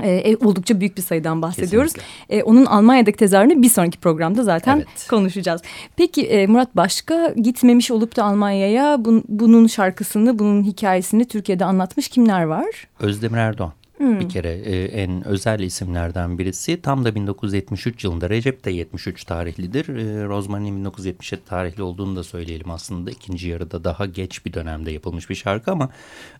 E, 0.03 0.35
oldukça 0.35 0.79
büyük 0.79 0.97
bir 0.97 1.01
sayıdan 1.01 1.41
bahsediyoruz. 1.41 1.93
E, 2.29 2.43
onun 2.43 2.65
Almanya'daki 2.65 3.17
tezahürünü 3.17 3.61
bir 3.61 3.69
sonraki 3.69 3.97
programda 3.97 4.43
zaten 4.43 4.77
evet. 4.77 5.07
konuşacağız. 5.09 5.61
Peki 5.95 6.27
e, 6.27 6.47
Murat 6.47 6.75
başka 6.75 7.33
gitmemiş 7.35 7.91
olup 7.91 8.15
da 8.15 8.23
Almanya'ya 8.23 9.05
bun, 9.05 9.23
bunun 9.27 9.67
şarkısını, 9.67 10.39
bunun 10.39 10.63
hikayesini 10.63 11.25
Türkiye'de 11.25 11.65
anlatmış 11.65 12.07
kimler 12.07 12.43
var? 12.43 12.87
Özdemir 12.99 13.37
Erdoğan. 13.37 13.78
Hmm. 13.99 14.19
Bir 14.19 14.29
kere 14.29 14.49
e, 14.51 14.83
en 14.83 15.27
özel 15.27 15.59
isimlerden 15.59 16.37
birisi. 16.37 16.81
Tam 16.81 17.05
da 17.05 17.15
1973 17.15 18.03
yılında 18.03 18.29
Recep 18.29 18.65
de 18.65 18.71
73 18.71 19.23
tarihlidir. 19.23 19.89
E, 19.89 20.25
Rozman'ın 20.25 20.77
1977 20.77 21.45
tarihli 21.45 21.83
olduğunu 21.83 22.15
da 22.15 22.23
söyleyelim 22.23 22.71
aslında. 22.71 23.11
ikinci 23.11 23.49
yarıda 23.49 23.83
daha 23.83 24.05
geç 24.05 24.45
bir 24.45 24.53
dönemde 24.53 24.91
yapılmış 24.91 25.29
bir 25.29 25.35
şarkı 25.35 25.71
ama 25.71 25.89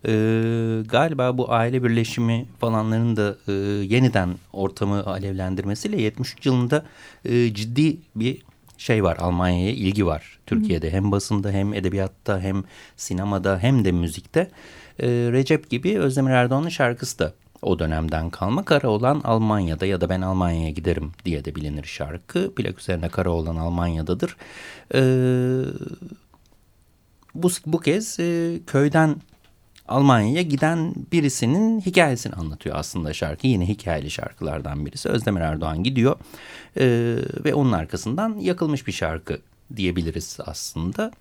e, 0.06 0.12
galiba 0.86 1.38
bu 1.38 1.51
aile 1.51 1.84
birleşimi 1.84 2.46
falanların 2.60 3.16
da 3.16 3.36
e, 3.48 3.51
yeniden 3.96 4.30
ortamı 4.54 5.06
alevlendirmesiyle 5.06 6.01
73 6.01 6.46
yılında 6.46 6.86
e, 7.25 7.54
ciddi 7.54 7.98
bir 8.16 8.42
şey 8.78 9.04
var 9.04 9.18
Almanya'ya 9.18 9.72
ilgi 9.72 10.06
var 10.06 10.39
Türkiye'de. 10.46 10.92
Hem 10.92 11.12
basında 11.12 11.51
hem 11.51 11.74
edebiyatta 11.74 12.39
hem 12.39 12.63
sinemada 12.98 13.60
hem 13.60 13.86
de 13.86 13.92
müzikte. 13.92 14.51
E, 15.00 15.08
Recep 15.08 15.70
gibi 15.70 16.00
Özdemir 16.00 16.32
Erdoğan'ın 16.32 16.70
şarkısı 16.70 17.20
da 17.20 17.34
o 17.62 17.80
dönemden 17.80 18.30
kalma 18.30 18.66
kara 18.66 18.89
olan 18.89 19.22
Almanya'da 19.24 19.86
ya 19.86 20.01
da 20.01 20.10
ben 20.10 20.22
Almanya'ya 20.22 20.70
giderim 20.70 21.12
diye 21.25 21.46
de 21.46 21.56
bilinir 21.56 21.84
şarkı. 21.84 22.56
Plak 22.56 22.80
üzerine 22.80 23.10
kara 23.10 23.30
olan 23.30 23.56
Almanya'dadır. 23.56 24.36
Ee, 24.94 25.00
bu, 27.36 27.50
bu 27.66 27.80
kez 27.80 28.20
e, 28.20 28.60
köyden 28.68 29.16
Almanya'ya 29.88 30.42
giden 30.42 30.96
birisinin 31.12 31.82
hikayesini 31.82 32.34
anlatıyor 32.34 32.75
aslında 32.75 33.13
şarkı. 33.13 33.48
Yine 33.48 33.68
hikayeli 33.68 34.12
şarkılardan 34.12 34.86
birisi. 34.86 35.10
Özdemir 35.10 35.42
Erdoğan 35.42 35.84
gidiyor 35.84 36.16
e, 36.78 36.86
ve 37.46 37.54
onun 37.54 37.72
arkasından 37.72 38.38
yakılmış 38.39 38.88
bir 38.88 38.92
şarkı 38.92 39.39
diyebiliriz 39.75 40.38
aslında. 40.46 41.12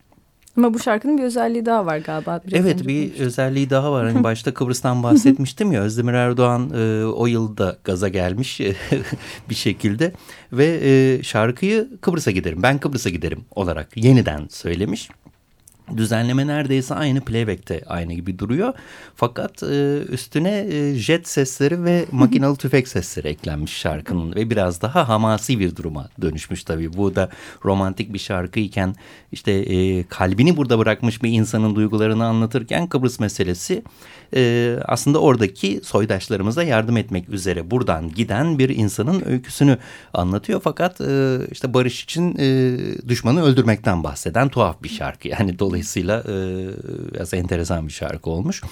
Ama 0.59 0.75
bu 0.75 0.79
şarkının 0.79 1.19
bir 1.19 1.23
özelliği 1.23 1.67
daha 1.67 1.87
var 1.87 1.99
galiba. 1.99 2.41
Biraz 2.47 2.61
evet 2.61 2.87
bir 2.87 3.21
özelliği 3.21 3.71
daha 3.71 3.93
var. 3.93 4.07
Hani 4.07 4.25
başta 4.25 4.55
Kıbrıs'tan 4.55 5.03
bahsetmiştim 5.03 5.73
ya 5.73 5.83
Özdemir 5.83 6.13
Erdoğan 6.13 6.71
e, 6.75 7.05
o 7.05 7.27
yılda 7.27 7.79
gaza 7.85 8.09
gelmiş 8.09 8.61
bir 9.51 9.55
şekilde 9.55 10.13
ve 10.53 10.81
e, 10.83 11.23
şarkıyı 11.23 11.89
Kıbrıs'a 12.01 12.31
giderim 12.31 12.63
ben 12.63 12.79
Kıbrıs'a 12.79 13.11
giderim 13.11 13.45
olarak 13.51 13.97
yeniden 13.97 14.47
söylemiş. 14.51 15.09
Düzenleme 15.97 16.47
neredeyse 16.47 16.95
aynı 16.95 17.21
playback'te 17.21 17.83
aynı 17.87 18.13
gibi 18.13 18.39
duruyor. 18.39 18.75
Fakat 19.15 19.63
e, 19.63 19.99
üstüne 20.09 20.67
e, 20.71 20.95
jet 20.95 21.29
sesleri 21.29 21.85
ve 21.85 22.05
makinalı 22.13 22.57
tüfek 22.57 22.89
sesleri 22.89 23.29
eklenmiş 23.29 23.77
şarkının 23.77 24.35
ve 24.35 24.51
biraz 24.51 24.83
daha 24.83 25.09
hamasi 25.09 25.61
bir 25.61 25.77
duruma 25.77 26.09
dönüşmüş 26.23 26.65
tabii. 26.65 26.97
Bu 26.97 27.15
da 27.17 27.29
romantik 27.65 28.13
bir 28.13 28.19
şarkıyken 28.19 28.95
işte 29.33 29.53
e, 29.53 30.05
kalbini 30.05 30.57
burada 30.57 30.79
bırakmış 30.79 31.23
bir 31.23 31.31
insanın 31.31 31.75
duygularını 31.75 32.27
anlatırken 32.27 32.87
Kıbrıs 32.87 33.21
meselesi 33.21 33.83
e, 34.35 34.77
aslında 34.85 35.19
oradaki 35.21 35.81
soydaşlarımıza 35.85 36.63
yardım 36.63 36.97
etmek 36.97 37.29
üzere 37.29 37.71
buradan 37.71 38.15
giden 38.15 38.59
bir 38.59 38.69
insanın 38.69 39.23
öyküsünü 39.27 39.79
anlatıyor. 40.15 40.61
Fakat 40.65 41.01
e, 41.01 41.39
işte 41.51 41.75
barış 41.75 42.05
için 42.05 42.37
e, 42.39 42.79
düşmanı 43.09 43.43
öldürmekten 43.43 44.05
bahseden 44.05 44.49
tuhaf 44.49 44.83
bir 44.83 44.89
şarkı. 44.89 45.29
Yani 45.29 45.59
dolayısıyla 45.59 45.78
e, 45.81 46.35
biraz 47.13 47.35
enteresan 47.35 47.87
bir 47.87 47.93
şarkı 47.93 48.31
olmuş. 48.31 48.63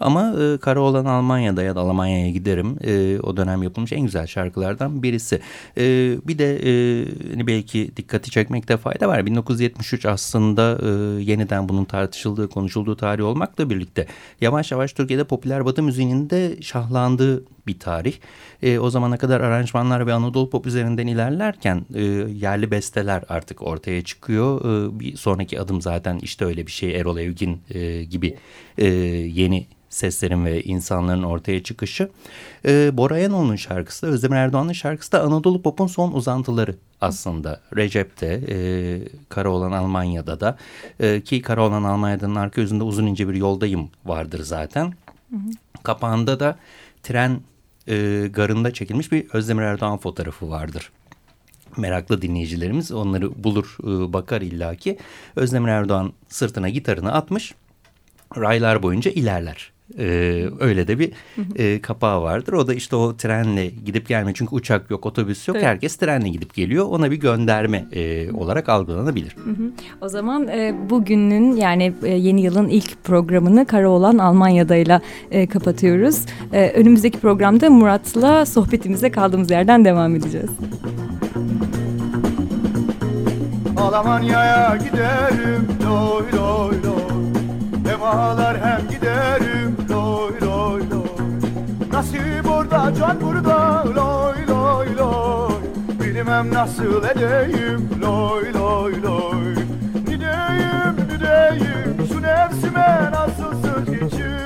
Ama 0.00 0.34
e, 0.40 0.58
Kara 0.58 0.80
olan 0.80 1.04
Almanya'da 1.04 1.62
ya 1.62 1.76
da 1.76 1.80
Almanya'ya 1.80 2.30
giderim 2.30 2.78
e, 2.84 3.20
o 3.20 3.36
dönem 3.36 3.62
yapılmış 3.62 3.92
en 3.92 4.00
güzel 4.00 4.26
şarkılardan 4.26 5.02
birisi. 5.02 5.40
E, 5.78 5.82
bir 6.24 6.38
de 6.38 6.56
e, 6.56 7.04
hani 7.30 7.46
belki 7.46 7.96
dikkati 7.96 8.30
çekmekte 8.30 8.76
fayda 8.76 9.08
var. 9.08 9.26
1973 9.26 10.06
aslında 10.06 10.78
e, 10.82 11.22
yeniden 11.22 11.68
bunun 11.68 11.84
tartışıldığı, 11.84 12.48
konuşulduğu 12.48 12.96
tarih 12.96 13.24
olmakla 13.24 13.70
birlikte 13.70 14.06
yavaş 14.40 14.72
yavaş 14.72 14.92
Türkiye'de 14.92 15.24
popüler 15.24 15.64
batı 15.64 15.82
müziğinin 15.82 16.30
de 16.30 16.62
şahlandığı 16.62 17.44
bir 17.66 17.78
tarih. 17.78 18.14
E, 18.62 18.78
o 18.78 18.90
zamana 18.90 19.16
kadar 19.16 19.40
aranjmanlar 19.40 20.06
ve 20.06 20.12
Anadolu 20.12 20.50
pop 20.50 20.66
üzerinden 20.66 21.06
ilerlerken 21.06 21.86
e, 21.94 22.02
yerli 22.32 22.70
besteler 22.70 23.22
artık 23.28 23.62
ortaya 23.62 24.04
çıkıyor. 24.04 24.60
E, 24.60 25.00
bir 25.00 25.16
sonraki 25.16 25.60
adım 25.60 25.82
zaten 25.82 26.18
işte 26.22 26.44
öyle 26.44 26.66
bir 26.66 26.72
şey 26.72 26.96
Erol 26.96 27.18
Evgin 27.18 27.60
e, 27.70 28.04
gibi 28.04 28.36
e, 28.78 28.86
yeni 28.86 29.66
seslerin 29.94 30.44
ve 30.44 30.62
insanların 30.62 31.22
ortaya 31.22 31.62
çıkışı. 31.62 32.10
E, 32.66 32.96
Bora 32.96 33.18
Yanoğlu'nun 33.18 33.56
şarkısı 33.56 34.06
da 34.06 34.10
Özdemir 34.10 34.36
Erdoğan'ın 34.36 34.72
şarkısı 34.72 35.12
da 35.12 35.22
Anadolu 35.22 35.62
Pop'un 35.62 35.86
son 35.86 36.12
uzantıları 36.12 36.76
aslında. 37.00 37.60
Recep'te, 37.76 38.40
e, 38.48 38.56
Karaoğlan 39.28 39.72
Almanya'da 39.72 40.40
da 40.40 40.56
e, 41.00 41.20
ki 41.20 41.42
Karaoğlan 41.42 41.84
Almanya'nın 41.84 42.34
arka 42.34 42.60
yüzünde 42.60 42.84
uzun 42.84 43.06
ince 43.06 43.28
bir 43.28 43.34
yoldayım 43.34 43.90
vardır 44.04 44.42
zaten. 44.42 44.84
Hı 45.30 45.36
hı. 45.36 45.50
Kapağında 45.82 46.40
da 46.40 46.58
tren 47.02 47.40
e, 47.88 48.26
garında 48.32 48.72
çekilmiş 48.72 49.12
bir 49.12 49.26
Özdemir 49.32 49.62
Erdoğan 49.62 49.98
fotoğrafı 49.98 50.50
vardır 50.50 50.90
meraklı 51.76 52.22
dinleyicilerimiz 52.22 52.92
onları 52.92 53.44
bulur 53.44 53.76
e, 53.82 54.12
bakar 54.12 54.42
illaki. 54.42 54.98
Özdemir 55.36 55.68
Erdoğan 55.68 56.12
sırtına 56.28 56.68
gitarını 56.68 57.12
atmış 57.12 57.54
raylar 58.36 58.82
boyunca 58.82 59.10
ilerler. 59.10 59.73
Ee, 59.98 60.44
öyle 60.60 60.88
de 60.88 60.98
bir 60.98 61.12
e, 61.56 61.80
kapağı 61.80 62.22
vardır. 62.22 62.52
O 62.52 62.66
da 62.66 62.74
işte 62.74 62.96
o 62.96 63.16
trenle 63.16 63.66
gidip 63.66 64.08
gelme. 64.08 64.32
Çünkü 64.34 64.54
uçak 64.54 64.90
yok, 64.90 65.06
otobüs 65.06 65.48
yok. 65.48 65.56
Evet. 65.56 65.66
Herkes 65.66 65.96
trenle 65.96 66.28
gidip 66.28 66.54
geliyor. 66.54 66.86
Ona 66.88 67.10
bir 67.10 67.16
gönderme 67.16 67.84
e, 67.92 68.32
olarak 68.32 68.68
algılanabilir. 68.68 69.36
Hı 69.44 69.50
hı. 69.50 69.70
O 70.00 70.08
zaman 70.08 70.48
e, 70.48 70.74
bugünün 70.90 71.56
yani 71.56 71.92
e, 72.02 72.08
yeni 72.08 72.42
yılın 72.42 72.68
ilk 72.68 73.04
programını 73.04 73.66
Karaoğlan 73.66 74.18
Almanya'dayla 74.18 75.00
e, 75.30 75.46
kapatıyoruz. 75.46 76.26
E, 76.52 76.70
önümüzdeki 76.70 77.20
programda 77.20 77.70
Murat'la 77.70 78.46
sohbetimize 78.46 79.10
kaldığımız 79.10 79.50
yerden 79.50 79.84
devam 79.84 80.16
edeceğiz. 80.16 80.50
Almanya'ya 83.76 84.76
giderim 84.76 85.68
loy 85.84 86.24
loy 86.32 86.74
loy 86.84 87.24
Hem 87.88 88.02
ağlar 88.02 88.56
hem 88.64 88.88
giderim 88.90 89.53
Nasip 92.04 92.50
orada 92.50 92.92
can 92.98 93.20
burada. 93.20 93.84
Loy 93.96 94.46
loy 94.48 94.96
loy. 94.96 95.54
Bilmem 96.00 96.54
nasıl 96.54 97.04
edeyim? 97.04 97.90
Loy 98.02 98.54
loy 98.54 99.02
loy. 99.02 99.54
Gideyim 100.06 100.96
gideyim. 101.10 102.06
Şu 102.08 102.22
nefsime 102.22 103.10
nasıl 103.12 103.62
söz 103.62 104.00
geçireyim 104.00 104.44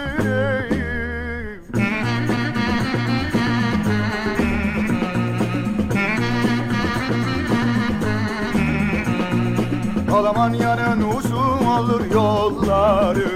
Almanya'nın 10.12 11.10
uzun 11.10 11.66
olur 11.66 12.00
yolları 12.12 13.30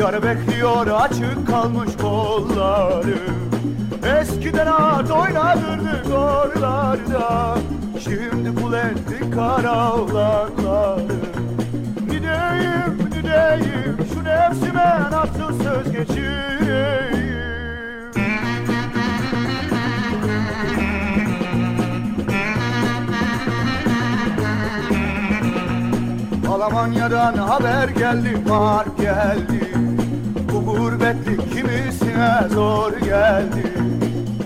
Yar 0.00 0.22
bekliyor 0.22 0.86
açık 0.86 1.46
kalmış 1.46 1.96
kolları. 2.02 3.18
Eskiden 4.20 4.66
at 4.66 5.10
oynadırdık 5.10 6.14
oralarda 6.14 7.58
Şimdi 8.04 8.62
kul 8.62 8.72
ettik 8.72 9.34
karavlanları. 9.34 11.02
Gideyim 12.10 13.10
gideyim 13.14 13.96
şu 14.14 14.24
nefsime 14.24 15.00
nasıl 15.10 15.64
söz 15.64 15.92
geçireyim 15.92 16.50
Almanya'dan 26.48 27.34
haber 27.34 27.88
geldi, 27.88 28.36
mar 28.48 28.86
geldi 29.00 29.89
geldi. 33.40 33.72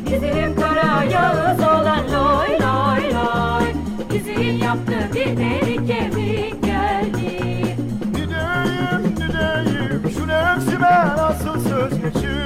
Bizim 0.07 0.57
kara 0.57 1.05
yağız 1.05 1.61
olan 1.61 2.05
loy 2.13 2.49
loy 2.49 3.15
loy. 3.15 3.67
Bizim 4.13 4.59
yaptı 4.59 4.93
bir 5.15 5.37
delik 5.37 5.87
kemik 5.87 6.65
geldi. 6.65 7.77
Gideyim 8.13 9.15
gideyim 9.17 10.11
şu 10.19 10.29
nefsime 10.29 11.07
nasıl 11.17 11.69
söz 11.69 12.01
geçireyim 12.01 12.45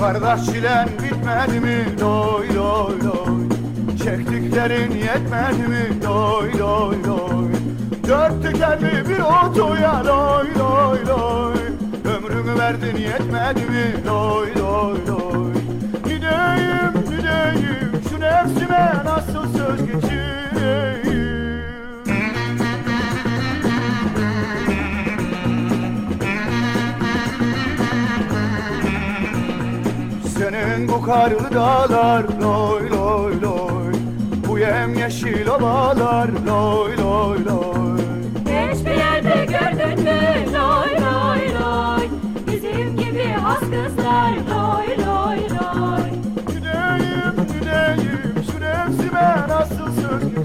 Kardeş 0.00 0.46
çilen 0.46 0.88
bitmedi 0.88 1.60
mi 1.60 2.00
loy 2.00 2.47
Çektiklerin 4.30 4.90
yetmedi 4.92 5.68
mi? 5.68 6.02
Doy 6.02 6.58
doy 6.58 7.04
doy. 7.04 7.48
Dört 8.08 8.42
tekerli 8.42 9.08
bir 9.08 9.18
otoya 9.20 10.02
doy 10.04 10.46
doy 10.58 11.06
doy. 11.06 11.56
Ömrümü 12.14 12.58
verdin 12.58 12.96
yetmedi 12.96 13.60
mi? 13.60 14.04
Doy 14.06 14.48
doy 14.54 14.96
doy. 15.06 15.52
Gideyim 16.04 16.92
gideyim 17.10 18.02
şu 18.10 18.20
nefsime 18.20 18.92
nasıl 19.04 19.58
söz 19.58 19.86
geçireyim? 19.86 21.62
Senin 30.38 30.88
bu 30.88 31.02
karlı 31.02 31.54
dağlar 31.54 32.24
loy 32.42 32.90
loy 32.90 33.37
yem 34.58 34.94
yeşil 34.94 35.46
ovalar 35.48 36.28
loy 36.46 36.96
loy 36.96 37.44
loy. 37.44 37.98
Hiçbir 38.46 38.90
yerde 38.90 39.44
gördün 39.44 40.04
mü? 40.04 40.52
Loy 40.52 40.90
loy 40.90 41.40
loy. 41.60 42.08
Bizim 42.52 42.96
gibi 42.96 43.24
has 43.42 43.60
kızlar 43.60 44.32
loy 44.32 44.86
loy 45.06 45.38
loy. 45.50 46.10
Güneyim 46.46 47.34
güneyim 47.52 48.44
süremsi 48.52 49.14
ben 49.14 49.48
nasılsın? 49.48 50.37